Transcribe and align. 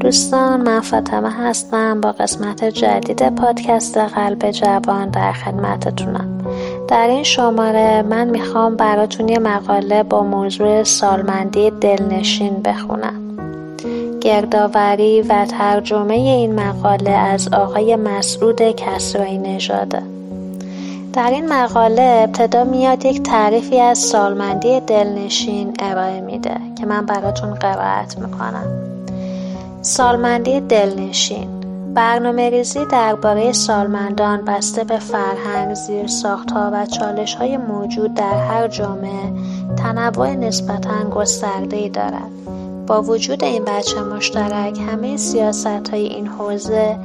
دوستان 0.00 0.60
من 0.60 0.80
فاطمه 0.80 1.30
هستم. 1.30 2.00
با 2.00 2.12
قسمت 2.12 2.64
جدید 2.64 3.34
پادکست 3.34 3.98
قلب 3.98 4.50
جوان 4.50 5.08
در 5.10 5.32
خدمتتونم. 5.32 6.38
در 6.88 7.08
این 7.08 7.22
شماره 7.22 8.02
من 8.02 8.30
می‌خوام 8.30 8.76
براتون 8.76 9.28
یه 9.28 9.38
مقاله 9.38 10.02
با 10.02 10.22
موضوع 10.22 10.84
سالمندی 10.84 11.70
دلنشین 11.70 12.62
بخونم. 12.62 13.14
گردآوری 14.20 15.22
و 15.22 15.44
ترجمه 15.44 16.14
این 16.14 16.54
مقاله 16.54 17.10
از 17.10 17.48
آقای 17.52 17.96
مسعود 17.96 18.62
کسرایی 18.62 19.38
نژاده. 19.38 20.02
در 21.12 21.30
این 21.30 21.52
مقاله 21.52 22.02
ابتدا 22.02 22.64
میاد 22.64 23.04
یک 23.04 23.22
تعریفی 23.22 23.80
از 23.80 23.98
سالمندی 23.98 24.80
دلنشین 24.80 25.74
ارائه 25.78 26.20
میده 26.20 26.56
که 26.78 26.86
من 26.86 27.06
براتون 27.06 27.54
قرائت 27.54 28.18
می‌کنم. 28.18 28.97
سالمندی 29.88 30.60
دلنشین 30.60 31.60
برنامه 31.94 32.50
ریزی 32.50 32.84
درباره 32.84 33.52
سالمندان 33.52 34.44
بسته 34.44 34.84
به 34.84 34.98
فرهنگ، 34.98 35.74
زیرساختها 35.74 36.70
و 36.72 36.86
چالش 36.86 37.34
های 37.34 37.56
موجود 37.56 38.14
در 38.14 38.46
هر 38.46 38.68
جامعه 38.68 39.32
تنوع 39.76 40.34
نسبتا 40.34 41.10
گسترده 41.10 41.88
دارد. 41.88 42.30
با 42.86 43.02
وجود 43.02 43.44
این 43.44 43.64
بچه 43.64 44.00
مشترک 44.00 44.78
همه 44.78 45.16
سیاست 45.16 45.88
های 45.90 46.06
این 46.06 46.26
حوزه 46.26 46.98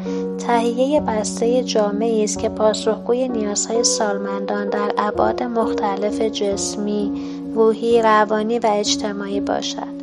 تهیه 0.48 1.02
بسته 1.02 1.64
جامعی 1.64 2.24
است 2.24 2.40
که 2.40 2.50
پاسخگوی 2.50 3.28
نیازهای 3.28 3.84
سالمندان 3.84 4.70
در 4.70 4.92
ابعاد 4.98 5.44
مختلف 5.44 6.22
جسمی، 6.22 7.12
روحی، 7.56 8.02
روانی 8.02 8.60
و 8.60 8.68
اجتماعی 8.74 9.40
باشد. 9.40 10.03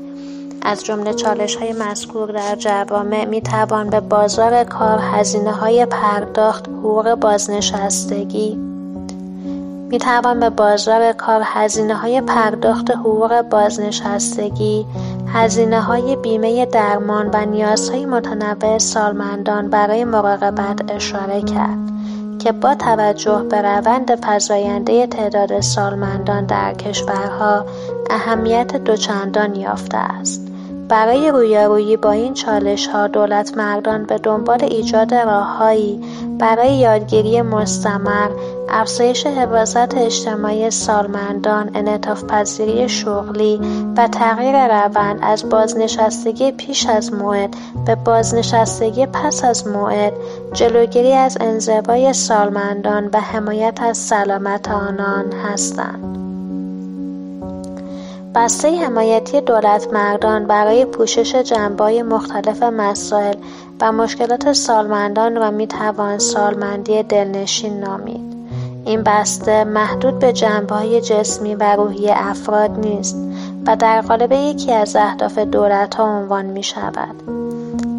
از 0.62 0.84
جمله 0.84 1.14
چالش 1.14 1.56
های 1.56 1.72
مذکور 1.72 2.32
در 2.32 2.56
جوامع 2.56 3.24
می 3.24 3.40
توان 3.40 3.90
به 3.90 4.00
بازار 4.00 4.64
کار 4.64 4.98
هزینه 5.02 5.52
های 5.52 5.86
پرداخت 5.86 6.68
حقوق 6.68 7.14
بازنشستگی. 7.14 8.70
می 9.90 9.98
توان 9.98 10.40
به 10.40 10.50
بازار 10.50 11.12
کار 11.12 11.42
هزینه 11.44 11.94
های 11.94 12.20
پرداخت 12.20 12.90
حقوق 12.90 13.42
بازنشستگی 13.42 14.86
هزینه 15.34 15.80
های 15.80 16.16
بیمه 16.16 16.66
درمان 16.66 17.30
و 17.32 17.46
نیازهای 17.46 18.06
متنوع 18.06 18.78
سالمندان 18.78 19.70
برای 19.70 20.04
مراقبت 20.04 20.92
اشاره 20.92 21.42
کرد 21.42 21.90
که 22.38 22.52
با 22.52 22.74
توجه 22.74 23.46
به 23.50 23.62
روند 23.62 24.18
فزاینده 24.22 25.06
تعداد 25.06 25.60
سالمندان 25.60 26.46
در 26.46 26.74
کشورها 26.74 27.66
اهمیت 28.10 28.76
دوچندان 28.76 29.54
یافته 29.54 29.98
است. 29.98 30.49
برای 30.90 31.30
رویارویی 31.30 31.96
با 31.96 32.10
این 32.10 32.34
ها 32.92 33.06
دولت 33.06 33.56
مردان 33.56 34.04
به 34.04 34.18
دنبال 34.18 34.64
ایجاد 34.64 35.14
راههایی 35.14 36.00
برای 36.38 36.74
یادگیری 36.74 37.42
مستمر، 37.42 38.30
افزایش 38.68 39.26
حفاظت 39.26 39.96
اجتماعی 39.96 40.70
سالمندان، 40.70 41.70
پذیری 42.28 42.88
شغلی 42.88 43.60
و 43.96 44.08
تغییر 44.08 44.66
روند 44.66 45.18
از 45.22 45.48
بازنشستگی 45.48 46.52
پیش 46.52 46.86
از 46.86 47.12
موعد 47.12 47.56
به 47.86 47.94
بازنشستگی 47.94 49.06
پس 49.06 49.44
از 49.44 49.66
موعد، 49.66 50.12
جلوگیری 50.52 51.12
از 51.12 51.38
انزوای 51.40 52.12
سالمندان 52.12 53.10
و 53.12 53.20
حمایت 53.20 53.82
از 53.82 53.98
سلامت 53.98 54.70
آنان 54.70 55.32
هستند. 55.32 56.19
بسته 58.34 58.76
حمایتی 58.76 59.40
دولتمردان 59.40 60.46
برای 60.46 60.84
پوشش 60.84 61.34
جنبه‌های 61.34 62.02
مختلف 62.02 62.62
مسائل 62.62 63.34
و 63.80 63.92
مشکلات 63.92 64.52
سالمندان 64.52 65.36
را 65.36 65.50
می‌توان 65.50 66.18
سالمندی 66.18 67.02
دلنشین 67.02 67.80
نامید. 67.80 68.36
این 68.84 69.02
بسته 69.02 69.64
محدود 69.64 70.18
به 70.18 70.32
جنبه‌های 70.32 71.00
جسمی 71.00 71.54
و 71.54 71.76
روحی 71.76 72.10
افراد 72.10 72.70
نیست 72.78 73.16
و 73.66 73.76
در 73.76 74.00
قالب 74.00 74.32
یکی 74.32 74.72
از 74.72 74.96
اهداف 74.96 75.38
دولتها 75.38 76.04
عنوان 76.04 76.46
می 76.46 76.62
شود. 76.62 77.22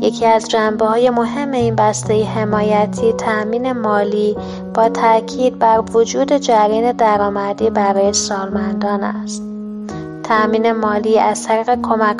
یکی 0.02 0.26
از 0.26 0.50
جنبه 0.50 0.86
های 0.86 1.10
مهم 1.10 1.52
این 1.52 1.76
بسته 1.76 2.24
حمایتی 2.24 3.14
تأمین 3.14 3.72
مالی 3.72 4.38
با 4.74 4.90
تاکید 4.90 5.60
بر 5.60 5.84
وجود 5.94 6.34
جریان 6.34 6.92
درآمدی 6.92 7.70
برای 7.70 8.14
سالمندان 8.14 9.04
است. 9.04 9.51
تأمین 10.24 10.72
مالی 10.72 11.20
از 11.20 11.44
طریق 11.48 11.70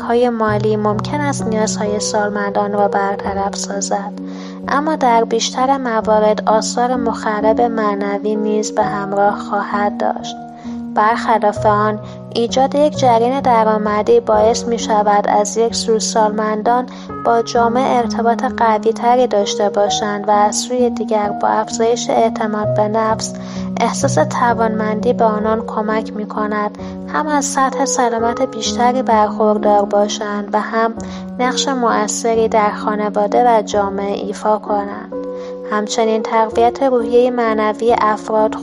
های 0.08 0.30
مالی 0.30 0.76
ممکن 0.76 1.22
است 1.22 1.48
نیازهای 1.48 2.00
سالمندان 2.00 2.74
را 2.74 2.88
برطرف 2.88 3.56
سازد. 3.56 4.12
اما 4.68 4.96
در 4.96 5.24
بیشتر 5.24 5.78
موارد 5.78 6.50
آثار 6.50 6.96
مخرب 6.96 7.62
معنوی 7.62 8.36
نیز 8.36 8.72
به 8.72 8.84
همراه 8.84 9.40
خواهد 9.40 9.98
داشت. 9.98 10.36
برخلاف 10.96 11.66
آن 11.66 12.00
ایجاد 12.36 12.76
یک 12.76 12.98
جریان 12.98 13.42
درآمدی 13.42 14.20
باعث 14.20 14.64
می 14.64 14.80
شود 14.80 15.28
از 15.28 15.58
یک 15.58 15.76
سو 15.76 16.00
سالمندان 16.00 16.86
با 17.26 17.42
جامعه 17.42 17.98
ارتباط 17.98 18.46
تری 18.96 19.28
داشته 19.28 19.70
باشند 19.70 20.28
و 20.28 20.32
از 20.32 20.56
سوی 20.56 20.90
دیگر 20.90 21.30
با 21.30 21.48
افزایش 21.48 22.10
اعتماد 22.10 22.76
به 22.76 22.88
نفس 22.88 23.34
احساس 23.80 24.16
توانمندی 24.16 25.14
به 25.14 25.26
آنان 25.26 25.66
کمک 25.66 26.14
می 26.14 26.28
کند 26.28 26.78
هم 27.14 27.28
از 27.28 27.46
سطح 27.46 27.86
سلامت 27.86 28.42
بیشتری 28.42 29.02
برخوردار 29.02 29.86
باشند 29.86 30.50
و 30.54 30.60
هم 30.60 30.94
نقش 31.40 31.68
مؤثری 31.68 32.48
در 32.48 32.72
خانواده 32.72 33.44
و 33.48 33.62
جامعه 33.62 34.26
ایفا 34.26 34.58
کنند. 34.58 35.14
همچنین 35.72 36.24
تقویت 36.24 36.84
روحیه 36.84 37.32
معنوی 37.32 37.96
افراد 38.02 38.56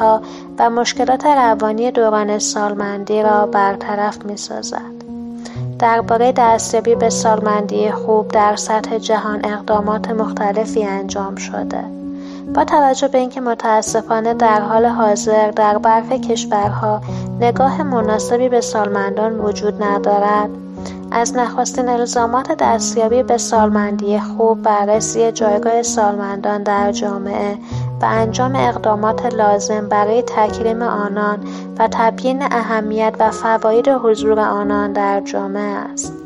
ها 0.00 0.22
و 0.58 0.70
مشکلات 0.70 1.26
روانی 1.26 1.90
دوران 1.90 2.38
سالمندی 2.38 3.22
را 3.22 3.46
برطرف 3.46 4.24
می 4.24 4.36
سازد. 4.36 4.94
درباره 5.78 6.32
دستیابی 6.32 6.94
به 6.94 7.10
سالمندی 7.10 7.90
خوب 7.90 8.28
در 8.28 8.56
سطح 8.56 8.98
جهان 8.98 9.44
اقدامات 9.44 10.10
مختلفی 10.10 10.84
انجام 10.84 11.36
شده. 11.36 12.03
با 12.54 12.64
توجه 12.64 13.08
به 13.08 13.18
اینکه 13.18 13.40
متاسفانه 13.40 14.34
در 14.34 14.60
حال 14.60 14.86
حاضر 14.86 15.50
در 15.50 15.78
برخی 15.78 16.18
کشورها 16.18 17.00
نگاه 17.40 17.82
مناسبی 17.82 18.48
به 18.48 18.60
سالمندان 18.60 19.40
وجود 19.40 19.82
ندارد 19.82 20.50
از 21.10 21.36
نخستین 21.36 21.88
الزامات 21.88 22.52
دستیابی 22.52 23.22
به 23.22 23.38
سالمندی 23.38 24.20
خوب 24.20 24.62
بررسی 24.62 25.32
جایگاه 25.32 25.82
سالمندان 25.82 26.62
در 26.62 26.92
جامعه 26.92 27.58
و 28.02 28.04
انجام 28.04 28.56
اقدامات 28.56 29.34
لازم 29.34 29.88
برای 29.88 30.22
تکریم 30.22 30.82
آنان 30.82 31.38
و 31.78 31.88
تبیین 31.92 32.42
اهمیت 32.42 33.14
و 33.18 33.30
فواید 33.30 33.88
حضور 33.88 34.40
آنان 34.40 34.92
در 34.92 35.20
جامعه 35.20 35.76
است. 35.92 36.23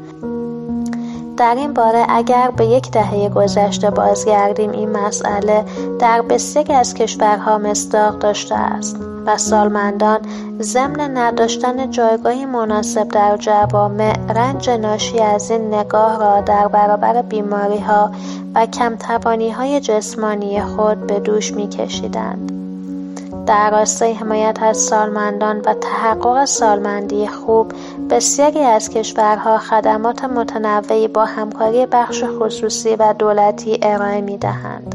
در 1.39 1.55
این 1.55 1.73
باره 1.73 2.07
اگر 2.09 2.51
به 2.51 2.67
یک 2.67 2.91
دهه 2.91 3.29
گذشته 3.29 3.91
بازگردیم 3.91 4.71
این 4.71 4.91
مسئله 4.91 5.65
در 5.99 6.23
بسیاری 6.23 6.73
از 6.73 6.95
کشورها 6.95 7.59
مصداق 7.59 8.19
داشته 8.19 8.55
است 8.55 8.97
و 9.27 9.37
سالمندان 9.37 10.21
ضمن 10.61 11.17
نداشتن 11.17 11.91
جایگاهی 11.91 12.45
مناسب 12.45 13.09
در 13.09 13.37
جوامع 13.37 14.13
رنج 14.35 14.71
ناشی 14.71 15.21
از 15.21 15.51
این 15.51 15.75
نگاه 15.75 16.19
را 16.19 16.41
در 16.41 16.69
برابر 16.69 17.23
بیماریها 17.23 18.11
و 18.55 18.67
های 19.57 19.81
جسمانی 19.81 20.63
خود 20.63 21.07
به 21.07 21.21
دوش 21.21 21.53
میکشیدند. 21.53 22.53
در 23.47 23.71
راستای 23.71 24.13
حمایت 24.13 24.59
از 24.63 24.77
سالمندان 24.77 25.61
و 25.61 25.75
تحقق 25.75 26.45
سالمندی 26.45 27.27
خوب 27.27 27.73
بسیاری 28.11 28.59
از 28.59 28.91
کشورها 28.91 29.59
خدمات 29.59 30.25
متنوعی 30.25 31.09
با 31.09 31.25
همکاری 31.25 31.87
بخش 31.87 32.25
خصوصی 32.25 32.97
و 32.97 33.15
دولتی 33.19 33.79
ارائه 33.83 34.21
می 34.21 34.39
دهند 34.39 34.95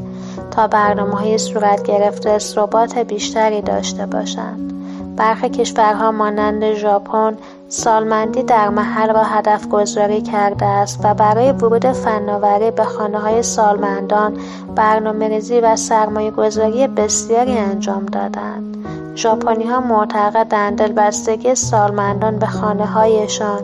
تا 0.51 0.67
برنامه 0.67 1.15
های 1.15 1.37
صورت 1.37 1.83
گرفته 1.83 2.39
ثبات 2.39 2.97
بیشتری 2.97 3.61
داشته 3.61 4.05
باشند. 4.05 4.73
برخی 5.15 5.49
کشورها 5.49 6.11
مانند 6.11 6.73
ژاپن 6.73 7.37
سالمندی 7.69 8.43
در 8.43 8.69
محل 8.69 9.13
را 9.13 9.23
هدف 9.23 9.67
گذاری 9.67 10.21
کرده 10.21 10.65
است 10.65 10.99
و 11.03 11.13
برای 11.13 11.51
ورود 11.51 11.91
فناوری 11.91 12.71
به 12.71 12.83
خانه 12.83 13.19
های 13.19 13.43
سالمندان 13.43 14.37
برنامه 14.75 15.27
ریزی 15.27 15.59
و 15.59 15.75
سرمایه 15.75 16.31
گذاری 16.31 16.87
بسیاری 16.87 17.57
انجام 17.57 18.05
دادند. 18.05 18.82
ژاپنی 19.15 19.63
ها 19.63 19.79
معتقدند 19.79 20.77
دلبستگی 20.77 21.55
سالمندان 21.55 22.39
به 22.39 22.45
خانه 22.45 22.85
هایشان 22.85 23.61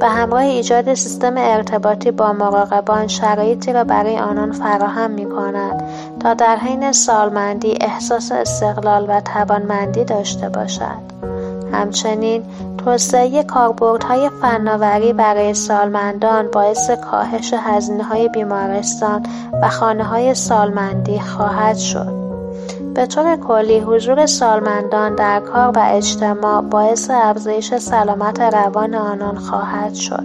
به 0.00 0.08
همراه 0.08 0.42
ایجاد 0.42 0.94
سیستم 0.94 1.34
ارتباطی 1.36 2.10
با 2.10 2.32
مراقبان 2.32 3.06
شرایطی 3.06 3.72
را 3.72 3.84
برای 3.84 4.18
آنان 4.18 4.52
فراهم 4.52 5.10
می 5.10 5.28
کند 5.28 5.82
تا 6.20 6.34
در 6.34 6.56
حین 6.56 6.92
سالمندی 6.92 7.78
احساس 7.80 8.32
استقلال 8.32 9.06
و 9.08 9.20
توانمندی 9.20 10.04
داشته 10.04 10.48
باشد. 10.48 11.18
همچنین 11.72 12.44
توسعه 12.84 13.42
کاربردهای 13.42 14.30
فناوری 14.42 15.12
برای 15.12 15.54
سالمندان 15.54 16.50
باعث 16.50 16.90
کاهش 16.90 17.54
های 18.10 18.28
بیمارستان 18.28 19.26
و 19.62 19.68
های 20.04 20.34
سالمندی 20.34 21.20
خواهد 21.20 21.76
شد. 21.76 22.27
به 22.98 23.06
طور 23.06 23.36
کلی 23.36 23.80
حضور 23.80 24.26
سالمندان 24.26 25.14
در 25.14 25.40
کار 25.40 25.68
و 25.68 25.86
اجتماع 25.90 26.62
باعث 26.62 27.10
افزایش 27.10 27.74
سلامت 27.74 28.40
روان 28.40 28.94
آنان 28.94 29.38
خواهد 29.38 29.94
شد. 29.94 30.24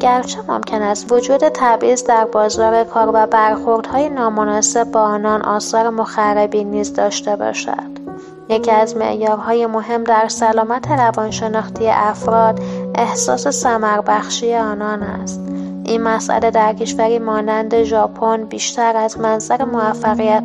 گرچه 0.00 0.38
ممکن 0.48 0.82
است 0.82 1.12
وجود 1.12 1.48
تبعیض 1.48 2.04
در 2.04 2.24
بازار 2.24 2.84
کار 2.84 3.10
و 3.14 3.26
برخوردهای 3.26 4.08
نامناسب 4.08 4.84
با 4.84 5.00
آنان 5.00 5.42
آثار 5.42 5.90
مخربی 5.90 6.64
نیز 6.64 6.94
داشته 6.94 7.36
باشد. 7.36 8.00
یکی 8.48 8.70
از 8.70 8.96
معیارهای 8.96 9.66
مهم 9.66 10.04
در 10.04 10.28
سلامت 10.28 10.90
روانشناختی 10.90 11.88
افراد 11.88 12.60
احساس 12.94 13.66
بخشی 14.06 14.54
آنان 14.54 15.02
است. 15.02 15.49
این 15.84 16.02
مسئله 16.02 16.50
در 16.50 16.72
کشوری 16.72 17.18
مانند 17.18 17.82
ژاپن 17.82 18.44
بیشتر 18.44 18.96
از 18.96 19.18
منظر 19.18 19.64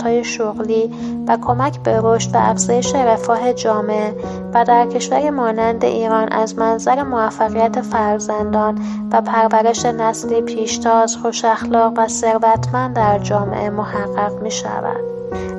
های 0.04 0.24
شغلی 0.24 0.92
و 1.28 1.38
کمک 1.38 1.80
به 1.80 2.00
رشد 2.04 2.36
و 2.36 2.38
افزایش 2.38 2.96
رفاه 2.96 3.54
جامعه 3.54 4.16
و 4.54 4.66
در 4.66 4.88
کشوری 4.88 5.30
مانند 5.30 5.86
ایران 5.86 6.28
از 6.32 6.56
منظر 6.56 7.04
موفقیت 7.04 7.82
فرزندان 7.82 8.82
و 9.12 9.22
پرورش 9.22 9.86
نسلی 9.86 10.42
پیشتاز، 10.42 11.18
خوشاخلاق 11.18 11.94
و 11.98 12.08
ثروتمند 12.08 12.96
در 12.96 13.20
جامعه 13.20 13.70
محقق 13.70 14.42
می 14.42 14.52
شود. 14.52 15.15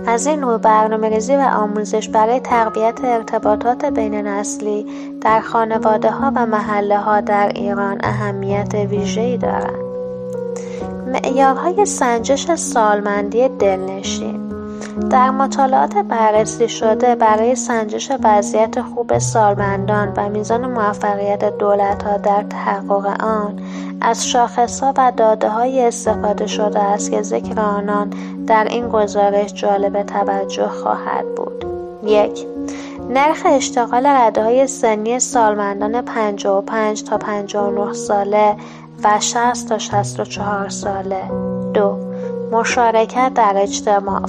از 0.06 0.26
این 0.26 0.40
نوع 0.40 0.56
ریزی 1.05 1.37
و 1.37 1.40
آموزش 1.40 2.08
برای 2.08 2.40
تقویت 2.40 3.05
ارتباطات 3.05 3.84
بین 3.84 4.14
نسلی 4.14 4.87
در 5.20 5.40
ها 5.40 6.32
و 6.34 6.46
ها 6.96 7.20
در 7.20 7.49
ایران 7.49 7.99
اهمیت 8.02 8.75
ویژه‌ای 8.75 9.37
دارند. 9.37 9.87
معیارهای 11.06 11.87
سنجش 11.87 12.55
سالمندی 12.55 13.49
دلنشین 13.49 14.45
در 15.10 15.31
مطالعات 15.31 15.96
بررسی 15.96 16.69
شده 16.69 17.14
برای 17.14 17.54
سنجش 17.54 18.12
وضعیت 18.25 18.82
خوب 18.82 19.19
سالمندان 19.19 20.12
و 20.16 20.28
میزان 20.28 20.70
موفقیت 20.70 21.43
ها 22.02 22.16
در 22.16 22.43
تحقق 22.43 23.22
آن 23.25 23.60
از 24.00 24.28
شاخصها 24.28 24.94
و 24.96 25.48
های 25.48 25.84
استفاده 25.84 26.46
شده 26.46 26.78
است 26.78 27.10
که 27.10 27.22
ذکر 27.22 27.60
آنان 27.60 28.10
در 28.46 28.64
این 28.64 28.88
گزارش 28.88 29.54
جالب 29.54 30.02
توجه 30.02 30.69
خواهد 30.69 31.25
بود. 31.37 31.66
یک 32.04 32.46
نرخ 33.10 33.42
اشتغال 33.46 34.06
های 34.37 34.66
سنی 34.66 35.20
سالمندان 35.20 36.02
55 36.02 37.04
تا 37.04 37.19
59 37.19 37.92
ساله 37.92 38.56
و 39.04 39.20
60 39.20 39.69
تا 39.69 39.78
64 39.78 40.69
ساله. 40.69 41.22
دو 41.75 42.05
مشارکت 42.52 43.32
در 43.34 43.54
اجتماع 43.56 44.22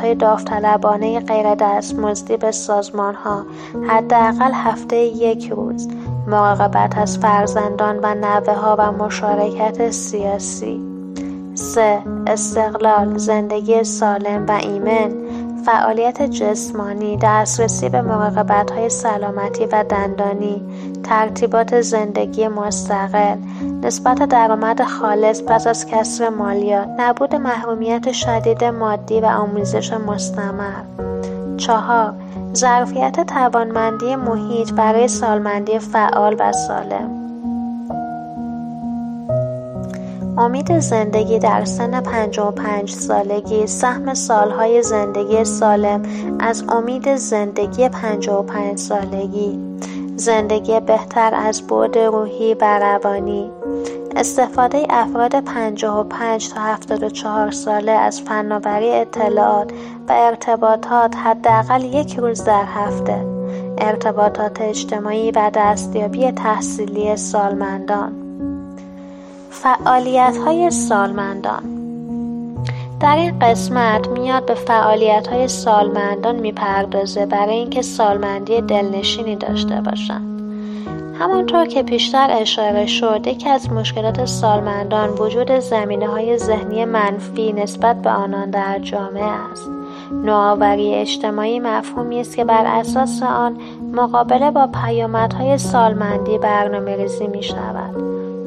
های 0.00 0.14
داوطلبانه 0.14 1.20
غیر 1.20 1.54
دستمزدی 1.54 2.36
به 2.36 2.52
ها 3.24 3.46
حداقل 3.88 4.52
هفته 4.54 4.96
یک 4.96 5.50
روز 5.50 5.88
مراقبت 6.26 6.98
از 6.98 7.18
فرزندان 7.18 7.98
و 7.98 8.54
ها 8.54 8.76
و 8.78 8.92
مشارکت 8.92 9.90
سیاسی. 9.90 10.80
سه 11.54 11.98
استقلال 12.26 13.18
زندگی 13.18 13.84
سالم 13.84 14.46
و 14.48 14.52
ایمن. 14.52 15.12
فعالیت 15.66 16.22
جسمانی 16.22 17.18
دسترسی 17.22 17.88
به 17.88 18.02
های 18.74 18.88
سلامتی 18.88 19.66
و 19.66 19.84
دندانی 19.84 20.62
ترتیبات 21.04 21.80
زندگی 21.80 22.48
مستقل 22.48 23.36
نسبت 23.82 24.28
درآمد 24.28 24.82
خالص 24.82 25.42
پس 25.42 25.66
از 25.66 25.86
کسر 25.86 26.28
مالیات 26.28 26.88
نبود 26.98 27.34
محرومیت 27.34 28.12
شدید 28.12 28.64
مادی 28.64 29.20
و 29.20 29.26
آموزش 29.26 29.92
مستمر. 29.92 30.82
چهار 31.56 32.14
ظرفیت 32.54 33.26
توانمندی 33.26 34.16
محیط 34.16 34.72
برای 34.72 35.08
سالمندی 35.08 35.78
فعال 35.78 36.36
و 36.38 36.52
سالم. 36.52 37.21
امید 40.38 40.78
زندگی 40.78 41.38
در 41.38 41.64
سن 41.64 42.00
55 42.00 42.90
سالگی 42.90 43.66
سهم 43.66 44.14
سالهای 44.14 44.82
زندگی 44.82 45.44
سالم 45.44 46.02
از 46.40 46.64
امید 46.68 47.16
زندگی 47.16 47.88
55 47.88 48.78
سالگی. 48.78 49.58
زندگی 50.16 50.80
بهتر 50.80 51.34
از 51.34 51.66
بعد 51.66 51.98
روحی 51.98 52.54
و 52.54 52.78
روانی. 52.78 53.50
استفاده 54.16 54.86
افراد 54.90 55.44
55 55.44 56.50
تا 56.50 56.60
74 56.60 57.50
ساله 57.50 57.92
از 57.92 58.20
فناوری 58.20 58.90
اطلاعات 58.90 59.70
و 60.08 60.12
ارتباطات 60.12 61.16
حداقل 61.16 61.84
یک 61.84 62.18
روز 62.18 62.44
در 62.44 62.64
هفته. 62.64 63.26
ارتباطات 63.78 64.60
اجتماعی 64.60 65.30
و 65.30 65.50
دستیابی 65.54 66.32
تحصیلی 66.32 67.16
سالمندان. 67.16 68.21
فعالیت 69.52 70.36
های 70.44 70.70
سالمندان. 70.70 71.62
در 73.00 73.16
این 73.16 73.38
قسمت 73.38 74.08
میاد 74.08 74.46
به 74.46 74.54
فعالیت 74.54 75.26
های 75.26 75.48
سالمندان 75.48 76.36
می‌پردازه 76.36 77.26
برای 77.26 77.54
اینکه 77.54 77.82
سالمندی 77.82 78.60
دلنشینی 78.60 79.36
داشته 79.36 79.80
باشند 79.80 80.32
همانطور 81.18 81.66
که 81.66 81.82
پیشتر 81.82 82.28
اشاره 82.30 82.86
شد 82.86 83.26
یکی 83.26 83.48
از 83.48 83.72
مشکلات 83.72 84.24
سالمندان 84.24 85.10
وجود 85.10 85.58
زمینه 85.58 86.08
های 86.08 86.38
ذهنی 86.38 86.84
منفی 86.84 87.52
نسبت 87.52 88.02
به 88.02 88.10
آنان 88.10 88.50
در 88.50 88.78
جامعه 88.78 89.24
است. 89.24 89.68
نوآوری 90.24 90.94
اجتماعی 90.94 91.60
مفهومی 91.60 92.20
است 92.20 92.36
که 92.36 92.44
بر 92.44 92.66
اساس 92.66 93.22
آن 93.22 93.58
مقابله 93.92 94.50
با 94.50 94.66
پیامدهای 94.66 95.58
سالمندی 95.58 96.38
برنامه 96.38 96.96
ریزی 96.96 97.26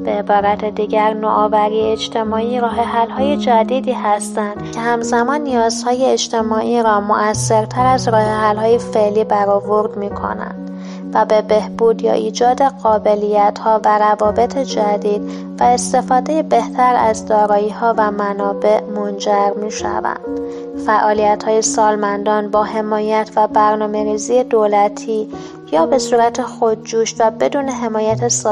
به 0.06 0.12
عبارت 0.12 0.66
دیگر 0.66 1.14
نوآوری 1.14 1.82
اجتماعی 1.82 2.60
راه 2.60 3.08
های 3.10 3.38
جدیدی 3.38 3.92
هستند 3.92 4.72
که 4.72 4.80
همزمان 4.80 5.42
نیازهای 5.42 6.06
اجتماعی 6.06 6.84
را 6.84 7.02
مؤثرتر 7.02 7.86
از 7.86 8.08
راه 8.08 8.56
های 8.56 8.78
فعلی 8.78 9.24
برآورد 9.24 9.98
می 9.98 10.10
کنند 10.10 10.66
و 11.14 11.26
به 11.26 11.42
بهبود 11.42 12.02
یا 12.02 12.14
ایجاد 12.14 12.62
قابلیت 12.62 13.60
ها 13.60 13.82
و 13.86 13.98
روابط 13.98 14.58
جدید 14.58 15.22
و 15.60 15.64
استفاده 15.64 16.44
بهتر 16.44 16.96
از 16.96 17.26
دارایی 17.26 17.70
ها 17.70 17.94
و 17.98 18.12
منابع 18.12 18.82
منجر 18.82 19.52
می 19.64 19.72
شوند. 19.72 20.40
فعالیت 20.86 21.44
های 21.44 21.62
سالمندان 21.62 22.52
با 22.52 22.64
حمایت 22.64 23.30
و 23.36 23.48
برنامه 23.48 24.04
ریزی 24.04 24.44
دولتی 24.44 25.30
یا 25.76 25.86
به 25.86 25.98
صورت 25.98 26.42
خودجوش 26.42 27.16
و 27.20 27.32
بدون 27.32 27.70
حمایت 27.70 28.48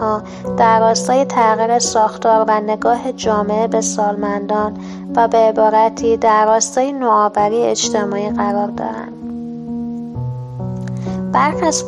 ها 0.00 0.22
در 0.56 0.80
راستای 0.80 1.24
تغییر 1.24 1.78
ساختار 1.78 2.44
و 2.48 2.60
نگاه 2.60 3.12
جامعه 3.12 3.66
به 3.66 3.80
سالمندان 3.80 4.76
و 5.16 5.28
به 5.28 5.38
عبارتی 5.38 6.16
در 6.16 6.46
راستای 6.46 6.92
نوآوری 6.92 7.62
اجتماعی 7.62 8.30
قرار 8.30 8.66
دارند. 8.66 9.12
برخی 11.32 11.66
از 11.66 11.84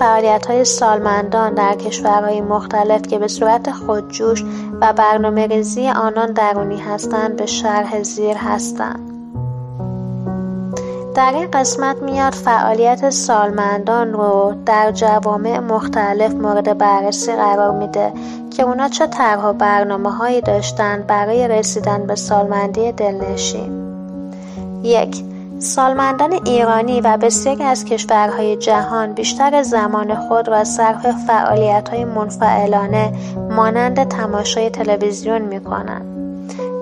های 0.48 0.64
سالمندان 0.64 1.54
در 1.54 1.74
کشورهای 1.74 2.40
مختلف 2.40 3.02
که 3.02 3.18
به 3.18 3.28
صورت 3.28 3.70
خودجوش 3.70 4.44
و 4.80 4.92
برنامه 4.92 5.46
ریزی 5.46 5.88
آنان 5.88 6.32
درونی 6.32 6.80
هستند 6.80 7.36
به 7.36 7.46
شرح 7.46 8.02
زیر 8.02 8.36
هستند. 8.36 9.13
در 11.14 11.32
این 11.34 11.50
قسمت 11.50 12.02
میاد 12.02 12.32
فعالیت 12.32 13.10
سالمندان 13.10 14.12
رو 14.12 14.54
در 14.66 14.92
جوامع 14.92 15.58
مختلف 15.58 16.32
مورد 16.32 16.78
بررسی 16.78 17.32
قرار 17.32 17.78
میده 17.78 18.12
که 18.50 18.62
اونا 18.62 18.88
چه 18.88 19.06
طرح 19.06 19.44
و 19.44 19.52
برنامه 19.52 20.10
هایی 20.10 20.40
داشتن 20.40 21.04
برای 21.08 21.48
رسیدن 21.48 22.06
به 22.06 22.14
سالمندی 22.14 22.92
دلنشین 22.92 23.84
یک 24.82 25.24
سالمندان 25.58 26.32
ایرانی 26.32 27.00
و 27.00 27.16
بسیاری 27.16 27.62
از 27.62 27.84
کشورهای 27.84 28.56
جهان 28.56 29.12
بیشتر 29.12 29.62
زمان 29.62 30.14
خود 30.14 30.48
را 30.48 30.64
صرف 30.64 31.06
فعالیت 31.26 31.88
های 31.88 32.04
منفعلانه 32.04 33.12
مانند 33.50 34.08
تماشای 34.08 34.70
تلویزیون 34.70 35.42
می 35.42 35.64
کنند. 35.64 36.13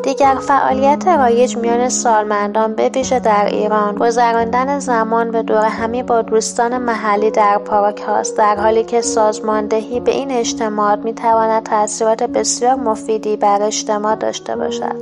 دیگر 0.02 0.35
فعالیت 0.35 1.09
رایج 1.09 1.56
میان 1.56 1.88
سالمندان 1.88 2.75
به 2.75 2.88
ویژه 2.88 3.21
در 3.21 3.47
ایران. 3.47 3.94
گذراندن 3.94 4.78
زمان 4.78 5.30
به 5.30 5.42
دور 5.42 5.64
همی 5.64 6.02
با 6.02 6.23
دوستان 6.23 6.78
محلی 6.78 7.30
در 7.30 7.59
پارک 7.59 8.00
هاست 8.00 8.37
در 8.37 8.56
حالی 8.56 8.85
که 8.85 9.00
سازماندهی 9.00 10.00
به 10.00 10.11
این 10.11 10.30
اجتماعات 10.30 10.99
می‌تواند 10.99 11.62
تاثیرات 11.62 12.23
بسیار 12.23 12.75
مفیدی 12.75 13.37
بر 13.37 13.62
اجتماع 13.62 14.14
داشته 14.14 14.56
باشد. 14.56 14.97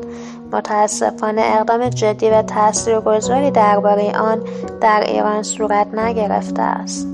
متاسفانه 0.53 1.43
اقدام 1.45 1.89
جدی 1.89 2.31
و 2.31 2.43
تاثیرگذاری 2.43 3.51
درباره 3.51 4.13
آن 4.19 4.43
در 4.81 5.05
ایران 5.07 5.43
صورت 5.43 5.95
نگرفته 5.95 6.63
است. 6.63 7.09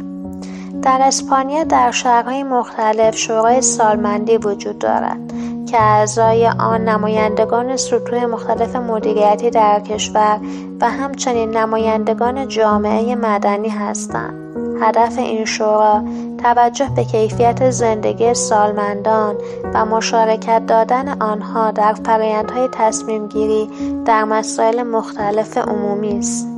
در 0.82 0.98
اسپانیا 1.02 1.64
در 1.64 1.90
شهرهای 1.90 2.42
مختلف 2.42 3.16
شورای 3.16 3.62
سالمندی 3.62 4.36
وجود 4.36 4.78
دارد. 4.78 5.32
که 5.66 5.82
اعضای 5.82 6.46
آن 6.46 6.88
نمایندگان 6.88 7.76
سطوح 7.76 8.24
مختلف 8.24 8.76
مدیریتی 8.76 9.50
در 9.50 9.80
کشور 9.80 10.40
و 10.80 10.90
همچنین 10.90 11.56
نمایندگان 11.56 12.48
جامعه 12.48 13.14
مدنی 13.14 13.68
هستند. 13.68 14.46
هدف 14.80 15.18
این 15.18 15.44
شورا 15.44 16.04
توجه 16.42 16.88
به 16.96 17.04
کیفیت 17.04 17.70
زندگی 17.70 18.34
سالمندان 18.34 19.36
و 19.74 19.84
مشارکت 19.84 20.66
دادن 20.66 21.22
آنها 21.22 21.70
در 21.70 21.94
فرایندهای 21.94 22.68
تصمیمگیری 22.72 23.70
در 24.04 24.24
مسائل 24.24 24.82
مختلف 24.82 25.58
عمومی 25.58 26.18
است. 26.18 26.55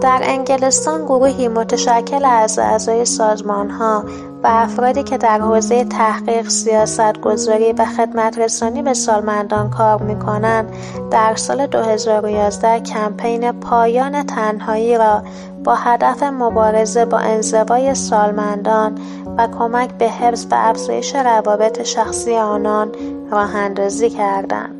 در 0.00 0.20
انگلستان 0.22 1.04
گروهی 1.04 1.48
متشکل 1.48 2.24
از 2.24 2.58
اعضای 2.58 3.04
سازمانها 3.04 4.04
و 4.42 4.46
افرادی 4.50 5.02
که 5.02 5.18
در 5.18 5.40
حوزه 5.40 5.84
تحقیق، 5.84 6.48
سیاستگذاری 6.48 7.72
و 7.72 7.84
خدمت 7.84 8.38
رسانی 8.38 8.82
به 8.82 8.94
سالمندان 8.94 9.70
کار 9.70 10.02
می‌کنند 10.02 10.72
در 11.10 11.34
سال 11.34 11.66
2011 11.66 12.80
کمپین 12.80 13.52
پایان 13.52 14.22
تنهایی 14.22 14.98
را 14.98 15.22
با 15.64 15.74
هدف 15.74 16.22
مبارزه 16.22 17.04
با 17.04 17.18
انزوای 17.18 17.94
سالمندان 17.94 18.98
و 19.38 19.48
کمک 19.58 19.90
به 19.98 20.08
حفظ 20.08 20.46
و 20.50 20.54
افزایش 20.58 21.14
روابط 21.14 21.82
شخصی 21.82 22.36
آنان 22.36 22.92
راهاندازی 23.30 24.10
کردند. 24.10 24.77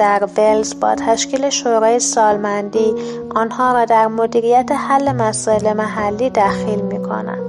در 0.00 0.28
ولز 0.38 0.80
با 0.80 0.94
تشکیل 0.94 1.50
شورای 1.50 2.00
سالمندی 2.00 2.94
آنها 3.34 3.72
را 3.72 3.84
در 3.84 4.06
مدیریت 4.06 4.72
حل 4.72 5.12
مسائل 5.12 5.72
محلی 5.72 6.30
دخیل 6.30 6.80
می 6.80 7.02
کنند. 7.02 7.42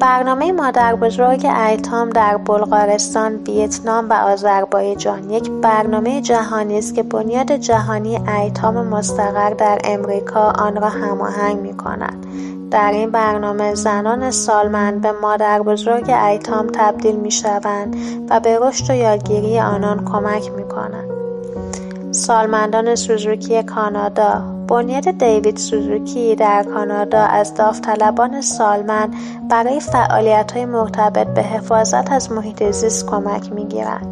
برنامه 0.00 0.52
مادربزرگ 0.52 1.46
ایتام 1.68 2.10
در 2.10 2.36
بلغارستان، 2.36 3.36
ویتنام 3.36 4.10
و 4.10 4.12
آذربایجان 4.12 5.30
یک 5.30 5.50
برنامه 5.50 6.20
جهانی 6.20 6.78
است 6.78 6.94
که 6.94 7.02
بنیاد 7.02 7.52
جهانی 7.52 8.16
ایتام 8.16 8.86
مستقر 8.86 9.50
در 9.50 9.78
امریکا 9.84 10.50
آن 10.50 10.76
را 10.76 10.88
هماهنگ 10.88 11.60
می 11.60 11.76
کند. 11.76 12.26
در 12.70 12.92
این 12.92 13.10
برنامه 13.10 13.74
زنان 13.74 14.30
سالمند 14.30 15.00
به 15.00 15.12
مادربزرگ 15.12 16.10
ایتام 16.10 16.66
تبدیل 16.66 17.16
می 17.16 17.30
شوند 17.30 17.96
و 18.30 18.40
به 18.40 18.58
رشد 18.62 18.90
و 18.90 18.94
یادگیری 18.94 19.60
آنان 19.60 20.04
کمک 20.04 20.50
می 20.52 20.68
کنند. 20.68 21.25
سالمندان 22.16 22.94
سوزوکی 22.94 23.62
کانادا 23.62 24.42
بنیاد 24.68 25.10
دیوید 25.10 25.56
سوزوکی 25.56 26.34
در 26.34 26.62
کانادا 26.62 27.20
از 27.20 27.54
داوطلبان 27.54 28.40
سالمند 28.40 29.14
برای 29.50 29.80
فعالیت‌های 29.80 30.64
مرتبط 30.64 31.26
به 31.26 31.42
حفاظت 31.42 32.12
از 32.12 32.32
محیط 32.32 32.70
زیست 32.70 33.06
کمک 33.06 33.52
می‌گیرد. 33.52 34.06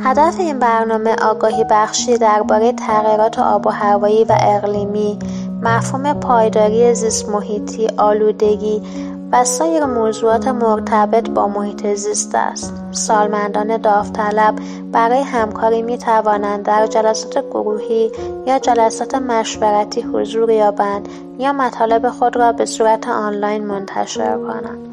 هدف 0.00 0.40
این 0.40 0.58
برنامه 0.58 1.16
آگاهی 1.22 1.64
بخشی 1.70 2.18
درباره 2.18 2.72
تغییرات 2.72 3.38
آب 3.38 3.66
و 3.66 3.70
هوایی 3.70 4.24
و 4.24 4.36
اقلیمی، 4.40 5.18
مفهوم 5.62 6.12
پایداری 6.12 6.94
زیست 6.94 7.28
محیطی، 7.28 7.88
آلودگی 7.96 8.82
و 9.32 9.44
سایر 9.44 9.84
موضوعات 9.84 10.48
مرتبط 10.48 11.30
با 11.30 11.48
محیط 11.48 11.86
زیست 11.94 12.34
است. 12.34 12.74
سالمندان 12.90 13.76
داوطلب 13.76 14.54
برای 14.92 15.20
همکاری 15.20 15.82
می 15.82 15.98
توانند 15.98 16.62
در 16.62 16.86
جلسات 16.86 17.44
گروهی 17.50 18.12
یا 18.46 18.58
جلسات 18.58 19.14
مشورتی 19.14 20.00
حضور 20.00 20.50
یابند 20.50 21.08
یا 21.38 21.52
مطالب 21.52 22.10
خود 22.10 22.36
را 22.36 22.52
به 22.52 22.66
صورت 22.66 23.08
آنلاین 23.08 23.66
منتشر 23.66 24.36
کنند. 24.36 24.86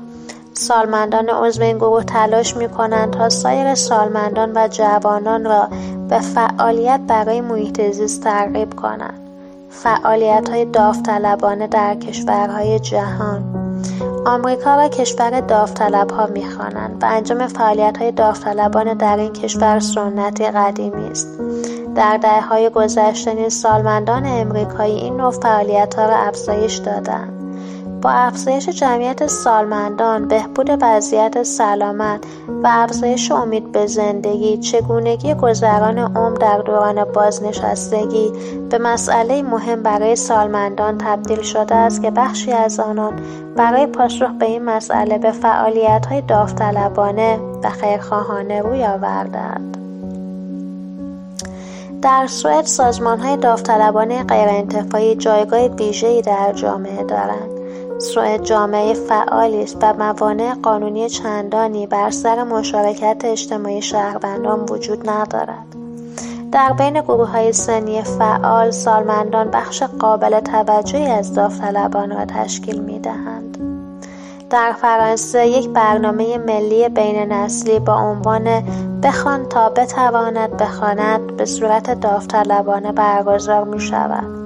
سالمندان 0.54 1.30
عضو 1.30 1.64
این 1.64 1.78
گروه 1.78 2.04
تلاش 2.04 2.58
می 2.58 2.70
کنند 2.70 3.14
تا 3.14 3.30
سایر 3.30 3.76
سالمندان 3.76 4.52
و 4.56 4.68
جوانان 4.68 5.46
را 5.46 5.68
به 6.10 6.20
فعالیت 6.20 7.00
برای 7.08 7.42
محیط 7.42 7.92
زیست 7.92 8.24
ترغیب 8.24 8.76
کنند. 8.76 9.20
فعالیت 9.70 10.50
های 10.50 10.66
داوطلبانه 10.66 11.68
در 11.68 11.96
کشورهای 11.96 12.80
جهان 12.80 13.67
آمریکا 14.28 14.76
را 14.76 14.88
کشور 14.88 15.42
داوطلبها 15.42 16.26
می‌خوانند 16.26 17.04
و 17.04 17.06
انجام 17.10 17.48
فعالیتهای 17.48 18.12
داوطلبانه 18.12 18.96
در 18.96 19.18
این 19.18 19.34
کشور 19.34 19.80
سنتی 19.80 20.48
قدیمی 20.48 21.10
است. 21.10 21.40
در 21.96 22.18
دهههای 22.18 22.70
گذشته 22.70 23.34
نیز 23.34 23.54
سالمندان 23.54 24.26
امریکایی 24.26 24.96
این 24.96 25.18
نوع 25.18 25.32
فعالیتها 25.32 26.06
را 26.06 26.16
افزایش 26.16 26.76
دادند. 26.76 27.37
با 28.02 28.10
افزایش 28.10 28.70
جمعیت 28.70 29.28
سالمندان، 29.28 30.28
بهبود 30.28 30.78
وضعیت 30.82 31.44
سلامت 31.44 32.24
و 32.64 32.68
افزایش 32.72 33.32
امید 33.32 33.72
به 33.72 33.86
زندگی، 33.86 34.58
چگونگی 34.58 35.34
گذران 35.34 35.98
عمر 35.98 36.38
در 36.38 36.58
دوران 36.58 37.04
بازنشستگی 37.04 38.32
به 38.70 38.78
مسئله 38.78 39.42
مهم 39.42 39.84
برای 39.84 40.16
سالمندان 40.16 40.98
تبدیل 40.98 41.42
شده 41.42 41.76
است 41.76 42.02
که 42.02 42.12
بخشی 42.12 42.52
از 42.52 42.80
آنان 42.80 43.14
برای 43.56 43.86
پاسخ 43.86 44.30
به 44.40 44.46
این 44.46 44.66
مسئله 44.66 45.18
به 45.18 45.32
فعالیت‌های 45.32 46.22
داوطلبانه 46.22 47.40
و 47.64 47.70
خیرخواهانه 47.70 48.62
روی 48.62 48.86
آوردهاند. 48.86 49.78
در 52.02 52.28
سوئد 52.28 52.66
سازمان‌های 52.66 53.38
داوطلبانه 53.38 54.24
غیرانتفاعی 54.24 55.16
جایگاه 55.16 55.60
ویژه‌ای 55.60 56.22
در 56.22 56.54
جامعه 56.54 57.04
دارند. 57.04 57.57
سوئد 58.00 58.44
جامعه 58.44 58.94
فعالی 58.94 59.64
است 59.64 59.78
و 59.82 59.94
موانع 59.94 60.54
قانونی 60.54 61.10
چندانی 61.10 61.88
بر 61.88 62.10
سر 62.10 62.44
مشارکت 62.44 63.22
اجتماعی 63.26 63.82
شهروندان 63.82 64.66
وجود 64.70 65.10
ندارد 65.10 65.76
در 66.52 66.74
بین 66.74 67.02
گروه 67.02 67.30
های 67.30 67.54
سنی 67.54 68.02
فعال 68.02 68.72
سالمندان 68.72 69.52
بخش 69.52 69.84
قابل 69.84 70.40
توجهی 70.40 71.08
از 71.08 71.34
داوطلبان 71.34 72.12
را 72.12 72.26
تشکیل 72.26 72.82
می 72.82 73.00
دهند. 73.00 73.58
در 74.50 74.72
فرانسه 74.72 75.48
یک 75.48 75.70
برنامه 75.70 76.38
ملی 76.38 76.90
بین 76.90 77.34
نسلی 77.34 77.80
با 77.80 77.96
عنوان 77.96 78.64
بخوان 79.04 79.46
تا 79.46 79.70
بتواند 79.70 80.58
بخواند 80.58 81.38
به 81.38 81.46
صورت 81.46 82.00
داوطلبانه 82.00 82.92
برگزار 82.92 83.64
می 83.64 83.80
شود. 83.80 84.37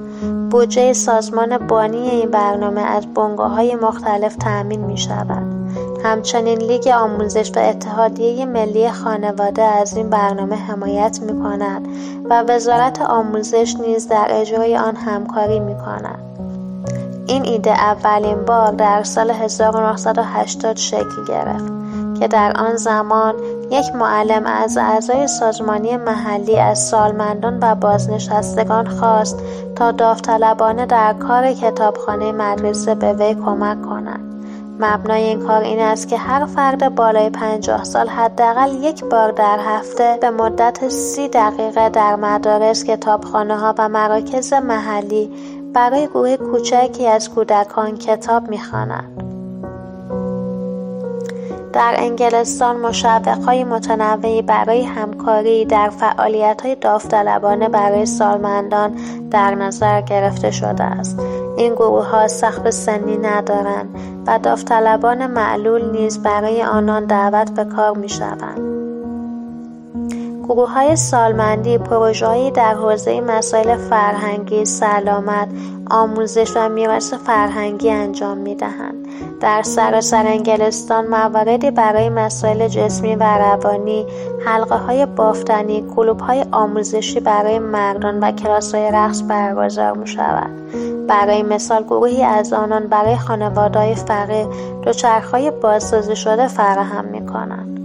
بودجه 0.52 0.94
سازمان 0.94 1.58
بانی 1.58 2.10
این 2.10 2.32
برنامه 2.32 2.82
از 2.82 3.06
های 3.38 3.76
مختلف 3.76 4.36
تأمین 4.36 4.82
می 4.82 4.98
شود. 4.98 5.62
همچنین 6.04 6.58
لیگ 6.58 6.88
آموزش 6.88 7.52
و 7.56 7.60
اتحادیه 7.60 8.46
ملی 8.46 8.92
خانواده 8.92 9.62
از 9.62 9.98
این 9.98 10.10
برنامه 10.10 10.56
حمایت 10.56 11.20
می 11.22 11.40
کند 11.44 11.88
و 12.30 12.44
وزارت 12.44 13.02
آموزش 13.02 13.76
نیز 13.76 14.08
در 14.08 14.28
اجرای 14.30 14.78
آن 14.78 14.96
همکاری 14.96 15.60
می 15.60 15.76
کند. 15.78 16.20
این 17.28 17.46
ایده 17.46 17.72
اولین 17.72 18.46
بار 18.46 18.72
در 18.72 19.04
سال 19.04 19.32
1980 19.32 20.76
شکل 20.76 21.26
گرفت 21.28 21.81
که 22.22 22.28
در 22.28 22.54
آن 22.56 22.76
زمان 22.76 23.36
یک 23.72 23.96
معلم 23.96 24.46
از 24.46 24.78
اعضای 24.78 25.28
سازمانی 25.28 25.98
محلی 25.98 26.60
از 26.60 26.80
سالمندان 26.80 27.60
و 27.62 27.76
بازنشستگان 27.76 28.88
خواست 28.88 29.40
تا 29.76 29.92
داوطلبانه 29.92 30.86
در 30.86 31.14
کار 31.14 31.54
کتابخانه 31.54 32.32
مدرسه 32.32 32.96
به 32.96 33.14
وی 33.14 33.36
کمک 33.36 33.82
کند 33.82 34.20
مبنای 34.80 35.24
این 35.24 35.40
کار 35.40 35.62
این 35.62 35.80
است 35.80 36.08
که 36.08 36.18
هر 36.18 36.46
فرد 36.46 36.96
بالای 36.96 37.30
پنجاه 37.30 37.84
سال 37.84 38.08
حداقل 38.08 38.84
یک 38.84 39.06
بار 39.06 39.32
در 39.32 39.60
هفته 39.60 40.18
به 40.22 40.30
مدت 40.30 40.90
سی 40.90 41.30
دقیقه 41.30 41.90
در 41.90 42.16
مدارس 42.16 42.84
کتابخانه 42.84 43.58
ها 43.58 43.76
و 43.78 43.90
مراکز 43.90 44.54
محلی 44.54 45.32
برای 45.74 46.08
گروه 46.08 46.38
کوچکی 46.38 47.08
از 47.08 47.30
کودکان 47.30 47.98
کتاب 47.98 48.50
می‌خواند. 48.50 49.31
در 51.74 51.96
انگلستان 51.98 52.94
های 53.46 53.64
متنوعی 53.64 54.42
برای 54.42 54.84
همکاری 54.84 55.66
در 55.66 55.90
فعالیت‌های 55.90 56.76
داوطلبانه 56.76 57.70
برای 57.70 58.06
سالمندان 58.06 58.96
در 59.32 59.56
نظر 59.56 60.02
گرفته 60.02 60.52
شده 60.52 60.84
است. 60.84 61.20
این 61.58 61.76
ها 62.12 62.28
سقف 62.28 62.70
سنی 62.70 63.18
ندارند 63.18 63.96
و 64.28 64.40
داوطلبان 64.40 65.28
معلول 65.28 65.92
نیز 65.92 66.24
برای 66.24 66.64
آنان 66.64 67.06
دعوت 67.06 67.52
به 67.52 67.66
کار 67.66 67.98
می‌شوند. 67.98 68.60
گروه 68.60 68.81
های 70.50 70.96
سالمندی 70.96 71.78
پروژههایی 71.78 72.52
در 72.52 72.74
حوزه 72.74 73.22
مسائل 73.22 73.78
فرهنگی، 73.78 74.66
سلامت، 74.66 75.48
آموزش 75.90 76.52
و 76.56 76.70
میراث 76.70 77.14
فرهنگی 77.14 77.90
انجام 77.90 78.38
می 78.38 78.56
دهند. 78.56 79.08
در 79.40 79.62
سراسر 79.62 80.28
انگلستان 80.28 81.08
مواردی 81.08 81.72
برای 81.72 82.10
مسائل 82.10 82.68
جسمی 82.68 83.16
و 83.16 83.24
روانی، 83.24 84.06
حلقه 84.46 84.76
های 84.76 85.06
بافتنی، 85.06 85.86
کلوب 85.96 86.20
های 86.20 86.46
آموزشی 86.52 87.20
برای 87.20 87.60
مردان 87.60 88.20
و 88.20 88.32
کلاس 88.32 88.76
های 88.76 88.92
رقص 88.92 89.24
برگزار 89.28 89.98
می 89.98 90.08
شود. 90.08 90.52
برای 91.08 91.44
مثال 91.44 91.84
گروهی 91.84 92.24
از 92.24 92.54
آنان 92.54 92.88
برای 92.88 93.18
خانوادهای 93.18 93.96
فقیر 93.96 94.48
دوچرخهای 94.84 95.52
بازسازی 95.52 96.16
شده 96.16 96.48
فراهم 96.48 97.06
می 97.06 97.26
کنند. 97.26 97.81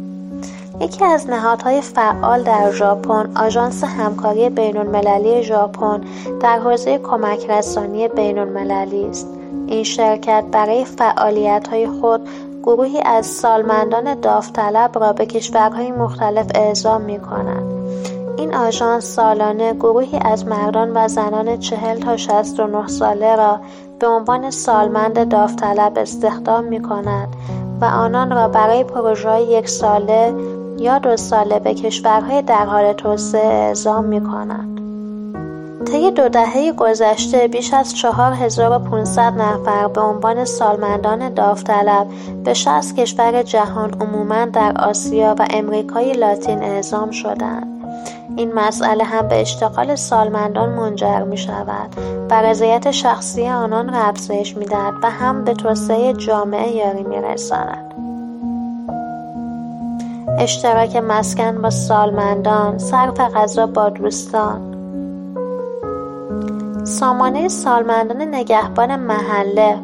یکی 0.81 1.05
از 1.05 1.31
نهادهای 1.31 1.81
فعال 1.81 2.43
در 2.43 2.71
ژاپن 2.71 3.37
آژانس 3.37 3.85
همکاری 3.85 4.51
بین 4.51 4.77
المللی 4.77 5.43
ژاپن 5.43 6.01
در 6.41 6.59
حوزه 6.59 6.99
کمک 6.99 7.51
رسانی 7.51 8.09
بین 8.09 8.39
المللی 8.39 9.05
است 9.05 9.29
این 9.67 9.85
شرکت 9.85 10.45
برای 10.53 10.85
فعالیت‌های 10.85 11.87
خود 11.87 12.29
گروهی 12.63 13.01
از 13.01 13.27
سالمندان 13.27 14.21
داوطلب 14.21 14.99
را 14.99 15.13
به 15.13 15.27
کشورهای 15.27 15.91
مختلف 15.91 16.47
اعزام 16.55 17.01
می 17.01 17.21
کند. 17.21 17.63
این 18.37 18.55
آژانس 18.55 19.05
سالانه 19.05 19.75
گروهی 19.75 20.19
از 20.19 20.47
مردان 20.47 20.97
و 20.97 21.09
زنان 21.09 21.59
چهل 21.59 22.01
تا 22.01 22.17
69 22.17 22.87
ساله 22.87 23.37
را 23.37 23.61
به 23.99 24.07
عنوان 24.07 24.51
سالمند 24.51 25.29
داوطلب 25.29 25.99
استخدام 25.99 26.65
می 26.65 26.83
کند 26.83 27.29
و 27.81 27.85
آنان 27.85 28.31
را 28.31 28.49
برای 28.49 28.85
پروژه 28.85 29.41
یک 29.43 29.69
ساله 29.69 30.35
یا 30.79 30.99
دو 30.99 31.17
ساله 31.17 31.59
به 31.59 31.75
کشورهای 31.75 32.43
در 32.43 32.67
حال 32.67 32.93
توسعه 32.93 33.47
اعزام 33.47 34.05
می 34.05 34.21
کنند. 34.21 34.77
طی 35.87 36.11
دو 36.11 36.29
دهه 36.29 36.73
گذشته 36.73 37.49
بیش 37.49 37.75
از 37.75 37.97
4500 37.97 39.33
نفر 39.33 39.89
به 39.89 40.01
عنوان 40.01 40.45
سالمندان 40.45 41.35
داوطلب 41.35 42.07
به 42.45 42.55
60 42.55 42.97
کشور 42.97 43.43
جهان 43.43 44.01
عموما 44.01 44.45
در 44.45 44.73
آسیا 44.81 45.35
و 45.39 45.47
امریکای 45.51 46.13
لاتین 46.13 46.63
اعزام 46.63 47.11
شدند. 47.11 47.77
این 48.37 48.53
مسئله 48.53 49.05
هم 49.05 49.29
به 49.29 49.41
اشتغال 49.41 49.95
سالمندان 49.95 50.69
منجر 50.69 51.23
می 51.23 51.37
شود 51.37 51.91
و 52.31 52.43
رضایت 52.43 52.91
شخصی 52.91 53.49
آنان 53.49 53.95
را 53.95 53.99
افزایش 53.99 54.57
می 54.57 54.65
دهد 54.65 54.95
و 55.03 55.11
هم 55.11 55.45
به 55.45 55.55
توسعه 55.55 56.13
جامعه 56.13 56.77
یاری 56.77 57.03
می 57.03 57.17
رساند. 57.17 57.86
اشتراک 60.39 60.97
مسکن 60.97 61.63
با 61.63 61.71
سالمندان، 61.71 62.79
صرف 62.79 63.21
غذا 63.21 63.67
با 63.67 63.89
دوستان 63.89 64.77
سامانه 66.85 67.49
سالمندان 67.49 68.23
نگهبان 68.23 68.97
محله 68.97 69.79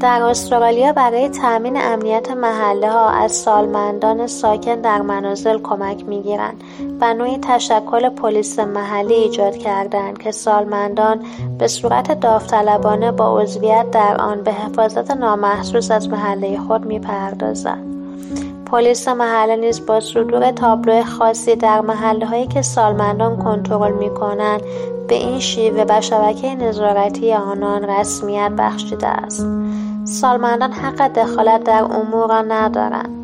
در 0.00 0.22
استرالیا 0.22 0.92
برای 0.92 1.28
تأمین 1.28 1.76
امنیت 1.76 2.30
محله 2.30 2.90
ها 2.90 3.08
از 3.08 3.32
سالمندان 3.32 4.26
ساکن 4.26 4.74
در 4.74 5.02
منازل 5.02 5.58
کمک 5.58 6.04
می 6.04 6.22
گیرند 6.22 6.64
و 7.00 7.14
نوعی 7.14 7.38
تشکل 7.38 8.08
پلیس 8.08 8.58
محلی 8.58 9.14
ایجاد 9.14 9.56
کردند 9.56 10.18
که 10.18 10.30
سالمندان 10.30 11.24
به 11.58 11.68
صورت 11.68 12.20
داوطلبانه 12.20 13.12
با 13.12 13.40
عضویت 13.40 13.90
در 13.90 14.16
آن 14.20 14.42
به 14.42 14.52
حفاظت 14.52 15.10
نامحسوس 15.10 15.90
از 15.90 16.08
محله 16.08 16.58
خود 16.58 16.86
می 16.86 16.98
پردازند. 16.98 17.97
پلیس 18.70 19.08
محله 19.08 19.56
نیز 19.56 19.86
با 19.86 20.00
صدور 20.00 20.50
تابلو 20.50 21.04
خاصی 21.04 21.56
در 21.56 21.80
محله 21.80 22.26
هایی 22.26 22.46
که 22.46 22.62
سالمندان 22.62 23.36
کنترل 23.36 23.92
می 23.92 24.10
کنند 24.10 24.62
به 25.08 25.14
این 25.14 25.40
شیوه 25.40 25.84
و 25.88 26.00
شبکه 26.00 26.54
نظارتی 26.54 27.34
آنان 27.34 27.84
رسمیت 27.84 28.52
بخشیده 28.58 29.06
است. 29.06 29.46
سالمندان 30.04 30.72
حق 30.72 31.08
دخالت 31.08 31.64
در 31.64 31.82
امور 31.82 32.28
را 32.28 32.42
ندارند. 32.42 33.18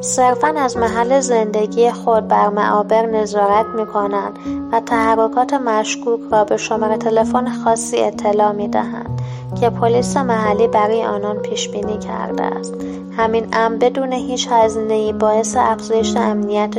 صرفا 0.00 0.48
از 0.48 0.76
محل 0.76 1.20
زندگی 1.20 1.90
خود 1.90 2.28
بر 2.28 2.48
معابر 2.48 3.06
نظارت 3.06 3.66
می 3.66 3.86
کنند 3.86 4.38
و 4.72 4.80
تحرکات 4.80 5.54
مشکوک 5.54 6.20
را 6.30 6.44
به 6.44 6.56
شماره 6.56 6.96
تلفن 6.96 7.52
خاصی 7.64 8.00
اطلاع 8.00 8.52
می 8.52 8.68
دهند 8.68 9.20
که 9.60 9.70
پلیس 9.70 10.16
محلی 10.16 10.68
برای 10.68 11.04
آنان 11.04 11.38
پیش 11.38 11.68
بینی 11.68 11.98
کرده 11.98 12.42
است. 12.42 12.74
همین 13.16 13.48
امر 13.52 13.76
بدون 13.76 14.12
هیچ 14.12 14.48
هزینه 14.50 15.12
باعث 15.12 15.56
افزایش 15.58 16.16
امنیت 16.16 16.78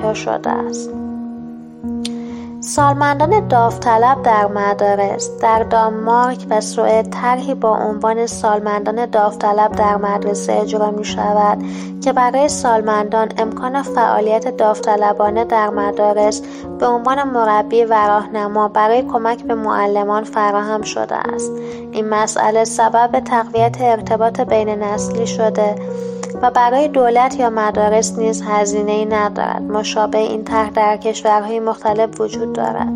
ها 0.00 0.14
شده 0.14 0.50
است. 0.50 1.03
سالمندان 2.66 3.48
داوطلب 3.48 4.22
در 4.22 4.46
مدارس 4.46 5.30
در 5.40 5.62
دانمارک 5.62 6.46
و 6.50 6.60
سوئد 6.60 7.10
طرحی 7.10 7.54
با 7.54 7.76
عنوان 7.76 8.26
سالمندان 8.26 9.06
داوطلب 9.06 9.72
در 9.72 9.96
مدرسه 9.96 10.52
اجرا 10.52 10.90
می 10.90 11.04
شود 11.04 11.64
که 12.00 12.12
برای 12.12 12.48
سالمندان 12.48 13.28
امکان 13.38 13.82
فعالیت 13.82 14.56
داوطلبانه 14.56 15.44
در 15.44 15.70
مدارس 15.70 16.42
به 16.78 16.86
عنوان 16.86 17.22
مربی 17.22 17.84
و 17.84 18.06
راهنما 18.08 18.68
برای 18.68 19.02
کمک 19.02 19.44
به 19.44 19.54
معلمان 19.54 20.24
فراهم 20.24 20.82
شده 20.82 21.14
است. 21.14 21.52
این 21.92 22.08
مسئله 22.08 22.64
سبب 22.64 23.20
تقویت 23.20 23.76
ارتباط 23.80 24.40
بین 24.40 24.68
نسلی 24.68 25.26
شده. 25.26 25.74
و 26.44 26.50
برای 26.50 26.88
دولت 26.88 27.40
یا 27.40 27.50
مدارس 27.50 28.18
نیز 28.18 28.42
ای 28.86 29.04
ندارد. 29.04 29.62
مشابه 29.62 30.18
این 30.18 30.44
طرح 30.44 30.70
در 30.70 30.96
کشورهای 30.96 31.60
مختلف 31.60 32.20
وجود 32.20 32.52
دارد. 32.52 32.92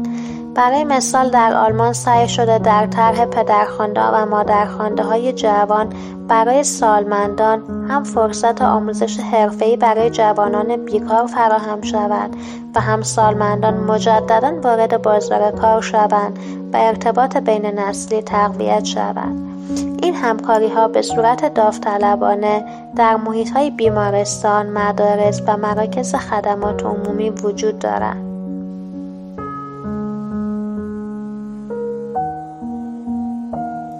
برای 0.55 0.85
مثال 0.85 1.31
در 1.31 1.55
آلمان 1.55 1.93
سعی 1.93 2.29
شده 2.29 2.59
در 2.59 2.87
طرح 2.87 3.25
پدرخوانده 3.25 4.01
و 4.01 4.27
مادرخوانده 4.27 5.03
های 5.03 5.33
جوان 5.33 5.93
برای 6.29 6.65
سالمندان 6.65 7.87
هم 7.91 8.05
فرصت 8.05 8.63
آموزش 8.63 9.21
حرفه‌ای 9.21 9.77
برای 9.77 10.11
جوانان 10.11 10.85
بیکار 10.85 11.27
فراهم 11.27 11.83
شود 11.83 12.37
و 12.75 12.81
هم 12.81 13.03
سالمندان 13.03 13.75
مجددا 13.75 14.61
وارد 14.63 15.03
بازار 15.03 15.51
کار 15.51 15.83
شوند 15.83 16.39
و 16.73 16.77
ارتباط 16.77 17.37
بین 17.37 17.67
نسلی 17.67 18.23
تقویت 18.23 18.85
شود. 18.85 19.58
این 20.03 20.15
همکاری 20.15 20.69
ها 20.69 20.89
به 20.89 21.03
صورت 21.03 21.55
داوطلبانه 21.55 22.65
در 22.97 23.17
محیط 23.17 23.51
های 23.51 23.71
بیمارستان، 23.71 24.67
مدارس 24.67 25.43
و 25.47 25.57
مراکز 25.57 26.15
خدمات 26.15 26.83
عمومی 26.83 27.31
وجود 27.31 27.79
دارند. 27.79 28.29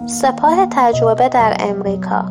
سپاه 0.09 0.65
تجربه 0.65 1.29
در 1.29 1.57
امریکا 1.59 2.25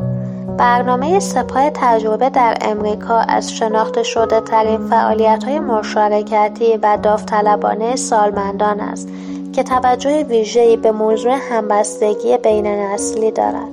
برنامه 0.59 1.21
سپاه 1.21 1.71
تجربه 1.71 2.31
در 2.31 2.57
امریکا 2.61 3.19
از 3.19 3.53
شناخته 3.53 4.03
شده 4.03 4.41
ترین 4.41 4.79
فعالیت 4.79 5.45
های 5.45 5.61
مشارکتی 5.61 6.77
و 6.77 6.99
داوطلبانه 7.03 7.97
سالمندان 7.97 8.81
است 8.81 9.09
که 9.53 9.63
توجه 9.63 10.23
ویژه‌ای 10.23 10.77
به 10.77 10.93
موضوع 10.93 11.39
همبستگی 11.51 12.37
بین 12.37 12.67
نسلی 12.67 13.31
دارد. 13.31 13.69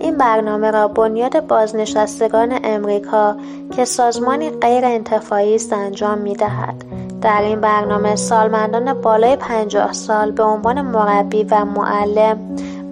این 0.00 0.18
برنامه 0.18 0.70
را 0.70 0.88
بنیاد 0.88 1.46
بازنشستگان 1.46 2.58
امریکا 2.64 3.36
که 3.76 3.84
سازمانی 3.84 4.50
غیر 4.50 4.84
انتفاعی 4.84 5.54
است 5.54 5.72
انجام 5.72 6.18
می 6.18 6.34
دهد. 6.34 6.84
در 7.20 7.42
این 7.42 7.60
برنامه 7.60 8.16
سالمندان 8.16 8.94
بالای 8.94 9.36
پنجاه 9.36 9.92
سال 9.92 10.30
به 10.30 10.42
عنوان 10.42 10.80
مربی 10.80 11.44
و 11.50 11.64
معلم 11.64 12.38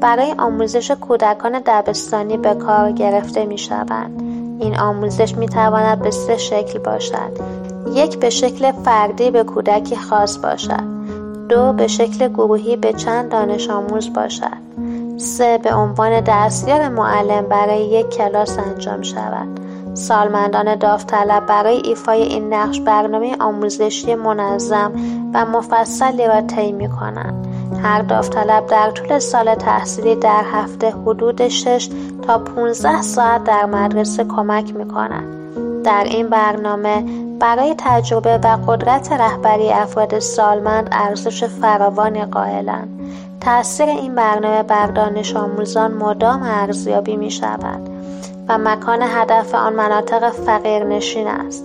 برای 0.00 0.35
آموزش 0.38 0.90
کودکان 0.90 1.62
دبستانی 1.66 2.37
به 2.37 2.54
کار 2.54 2.92
گرفته 2.92 3.44
می 3.44 3.58
شوند. 3.58 4.22
این 4.61 4.78
آموزش 4.78 5.37
می 5.37 5.48
تواند 5.48 6.02
به 6.02 6.11
سه 6.11 6.37
شکل 6.37 6.78
باشد. 6.78 7.32
یک 7.94 8.18
به 8.18 8.30
شکل 8.30 8.72
فردی 8.72 9.30
به 9.30 9.44
کودکی 9.44 9.96
خاص 9.96 10.38
باشد. 10.38 11.01
دو 11.52 11.72
به 11.72 11.86
شکل 11.86 12.28
گروهی 12.28 12.76
به 12.76 12.92
چند 12.92 13.30
دانش 13.30 13.70
آموز 13.70 14.12
باشد. 14.12 14.62
سه 15.16 15.58
به 15.58 15.74
عنوان 15.74 16.20
دستیار 16.20 16.88
معلم 16.88 17.46
برای 17.48 17.84
یک 17.84 18.10
کلاس 18.10 18.58
انجام 18.58 19.02
شود. 19.02 19.48
سالمندان 19.94 20.74
داوطلب 20.74 21.46
برای 21.46 21.76
ایفای 21.84 22.22
این 22.22 22.54
نقش 22.54 22.80
برنامه 22.80 23.36
آموزشی 23.40 24.14
منظم 24.14 24.92
و 25.34 25.44
مفصلی 25.44 26.26
را 26.26 26.40
طی 26.40 26.72
می 26.72 26.88
کنند 26.88 27.46
هر 27.82 28.02
داوطلب 28.02 28.66
در 28.66 28.90
طول 28.90 29.18
سال 29.18 29.54
تحصیلی 29.54 30.16
در 30.16 30.44
هفته 30.52 30.90
حدود 30.90 31.48
6 31.48 31.88
تا 32.26 32.38
15 32.38 33.02
ساعت 33.02 33.44
در 33.44 33.66
مدرسه 33.66 34.24
کمک 34.24 34.74
می 34.74 34.88
کنند. 34.88 35.41
در 35.82 36.04
این 36.04 36.28
برنامه 36.28 37.04
برای 37.38 37.74
تجربه 37.78 38.38
و 38.38 38.58
قدرت 38.66 39.12
رهبری 39.12 39.70
افراد 39.70 40.18
سالمند 40.18 40.88
ارزش 40.92 41.44
فراوانی 41.44 42.24
قائلند. 42.24 43.00
تأثیر 43.40 43.88
این 43.88 44.14
برنامه 44.14 44.62
بر 44.62 44.86
دانش 44.86 45.36
آموزان 45.36 45.92
مدام 45.92 46.42
ارزیابی 46.42 47.16
می 47.16 47.30
شود 47.30 47.88
و 48.48 48.58
مکان 48.58 49.02
هدف 49.02 49.54
آن 49.54 49.72
مناطق 49.72 50.30
فقیرنشین 50.30 51.26
است 51.26 51.64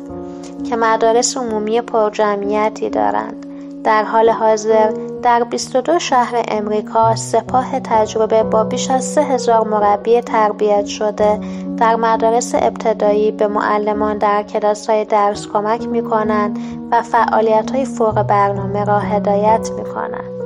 که 0.69 0.75
مدارس 0.75 1.37
عمومی 1.37 1.81
پرجمعیتی 1.81 2.89
دارند. 2.89 3.46
در 3.87 4.03
حال 4.03 4.29
حاضر 4.29 4.91
در 5.21 5.43
22 5.43 5.99
شهر 5.99 6.43
امریکا 6.47 7.15
سپاه 7.15 7.79
تجربه 7.79 8.43
با 8.43 8.63
بیش 8.63 8.89
از 8.89 9.05
3000 9.05 9.67
مربی 9.67 10.21
تربیت 10.21 10.85
شده 10.85 11.39
در 11.77 11.95
مدارس 11.95 12.55
ابتدایی 12.55 13.31
به 13.31 13.47
معلمان 13.47 14.17
در 14.17 14.45
های 14.87 15.05
درس 15.05 15.47
کمک 15.47 15.87
می 15.87 16.03
کنند 16.03 16.59
و 16.91 17.01
فعالیت 17.01 17.71
های 17.71 17.85
فوق 17.85 18.23
برنامه 18.23 18.85
را 18.85 18.99
هدایت 18.99 19.69
می 19.77 19.83
کنند. 19.83 20.37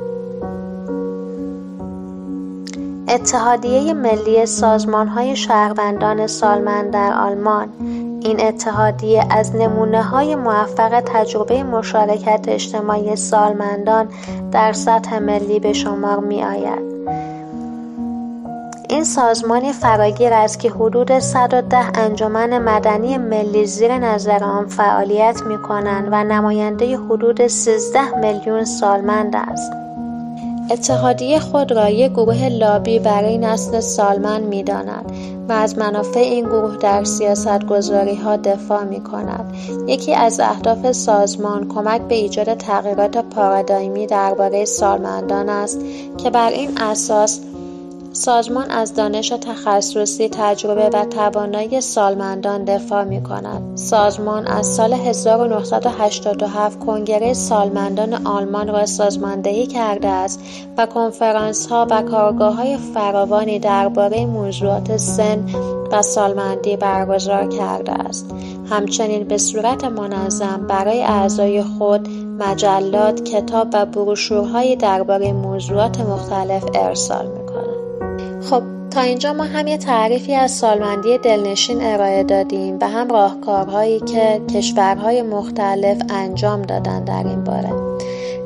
اتحادیه 3.08 3.94
ملی 3.94 4.46
سازمان 4.46 5.08
های 5.08 5.36
شهروندان 5.36 6.26
سالمند 6.26 6.90
در 6.90 7.12
آلمان 7.12 7.68
این 8.24 8.40
اتحادیه 8.40 9.24
از 9.30 9.56
نمونه 9.56 10.02
های 10.02 10.34
موفق 10.34 11.00
تجربه 11.00 11.62
مشارکت 11.62 12.44
اجتماعی 12.48 13.16
سالمندان 13.16 14.08
در 14.52 14.72
سطح 14.72 15.18
ملی 15.18 15.60
به 15.60 15.72
شمار 15.72 16.20
می 16.20 16.42
آید. 16.42 16.92
این 18.88 19.04
سازمانی 19.04 19.72
فراگیر 19.72 20.32
است 20.32 20.60
که 20.60 20.70
حدود 20.70 21.18
110 21.18 21.76
انجمن 21.94 22.58
مدنی 22.58 23.18
ملی 23.18 23.66
زیر 23.66 23.98
نظر 23.98 24.44
آن 24.44 24.66
فعالیت 24.66 25.42
می 25.46 25.58
کنند 25.58 26.08
و 26.12 26.24
نماینده 26.24 26.98
حدود 26.98 27.46
13 27.46 28.18
میلیون 28.18 28.64
سالمند 28.64 29.36
است. 29.36 29.81
اتحادیه 30.72 31.40
خود 31.40 31.72
را 31.72 31.88
یک 31.88 32.12
گروه 32.12 32.48
لابی 32.48 32.98
برای 32.98 33.38
نسل 33.38 33.80
سالمند 33.80 34.44
می 34.44 34.62
داند 34.62 35.12
و 35.48 35.52
از 35.52 35.78
منافع 35.78 36.20
این 36.20 36.44
گروه 36.44 36.76
در 36.76 37.04
ها 38.24 38.36
دفاع 38.36 38.84
می 38.84 39.00
کند. 39.00 39.54
یکی 39.86 40.14
از 40.14 40.40
اهداف 40.40 40.92
سازمان 40.92 41.68
کمک 41.68 42.00
به 42.00 42.14
ایجاد 42.14 42.54
تغییرات 42.54 43.16
پارادایمی 43.16 44.06
درباره 44.06 44.64
سالمندان 44.64 45.48
است 45.48 45.80
که 46.18 46.30
بر 46.30 46.50
این 46.50 46.78
اساس 46.78 47.40
سازمان 48.24 48.70
از 48.70 48.94
دانش 48.94 49.28
تخصصی، 49.28 50.28
تجربه 50.28 50.90
و 50.92 51.04
توانایی 51.04 51.80
سالمندان 51.80 52.64
دفاع 52.64 53.04
می 53.04 53.22
کند. 53.22 53.76
سازمان 53.76 54.46
از 54.46 54.66
سال 54.66 54.92
1987 54.92 56.78
کنگره 56.78 57.34
سالمندان 57.34 58.26
آلمان 58.26 58.68
را 58.68 58.86
سازماندهی 58.86 59.66
کرده 59.66 60.08
است 60.08 60.40
و 60.78 60.86
کنفرانس 60.86 61.66
ها 61.66 61.86
و 61.90 62.02
کارگاه 62.02 62.54
های 62.54 62.76
فراوانی 62.76 63.58
درباره 63.58 64.26
موضوعات 64.26 64.96
سن 64.96 65.44
و 65.92 66.02
سالمندی 66.02 66.76
برگزار 66.76 67.48
کرده 67.48 67.92
است. 67.92 68.26
همچنین 68.70 69.24
به 69.24 69.38
صورت 69.38 69.84
منظم 69.84 70.66
برای 70.68 71.02
اعضای 71.02 71.62
خود 71.62 72.08
مجلات، 72.38 73.24
کتاب 73.24 73.68
و 73.72 73.86
بروشورهایی 73.86 74.76
درباره 74.76 75.32
موضوعات 75.32 76.00
مختلف 76.00 76.64
ارسال 76.74 77.26
می 77.26 77.41
خب 78.50 78.62
تا 78.90 79.00
اینجا 79.00 79.32
ما 79.32 79.44
هم 79.44 79.66
یه 79.66 79.78
تعریفی 79.78 80.34
از 80.34 80.50
سالمندی 80.50 81.18
دلنشین 81.18 81.78
ارائه 81.82 82.22
دادیم 82.22 82.78
و 82.80 82.88
هم 82.88 83.08
راهکارهایی 83.08 84.00
که 84.00 84.40
کشورهای 84.54 85.22
مختلف 85.22 86.02
انجام 86.10 86.62
دادن 86.62 87.04
در 87.04 87.24
این 87.26 87.44
باره. 87.44 87.72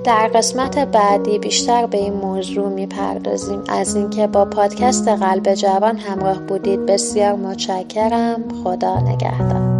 در 0.05 0.31
قسمت 0.35 0.79
بعدی 0.79 1.39
بیشتر 1.39 1.87
به 1.87 1.99
این 1.99 2.13
موضوع 2.13 2.69
می‌پردازیم. 2.69 3.63
از 3.69 3.97
اینکه 3.97 4.27
با 4.27 4.45
پادکست 4.45 5.09
قلب 5.09 5.55
جوان 5.55 5.97
همراه 5.97 6.39
بودید 6.39 6.87
بسیار 6.87 7.35
متشکرم. 7.35 8.45
خدا 8.65 9.01
نگهدار. 9.01 9.76